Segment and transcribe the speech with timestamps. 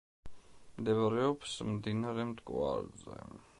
[0.77, 3.23] მდებარეობს მდინარე მტკვარზე.